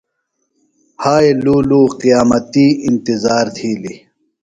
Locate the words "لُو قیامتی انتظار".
1.69-3.45